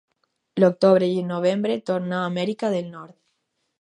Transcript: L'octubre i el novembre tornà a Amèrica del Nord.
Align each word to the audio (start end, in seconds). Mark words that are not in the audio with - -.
L'octubre 0.61 1.09
i 1.17 1.21
el 1.23 1.29
novembre 1.33 1.75
tornà 1.91 2.17
a 2.23 2.31
Amèrica 2.31 2.73
del 2.77 2.89
Nord. 2.99 3.19